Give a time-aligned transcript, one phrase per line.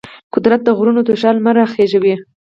[0.33, 2.15] قدرت د غرونو تر شا لمر راخیژوي.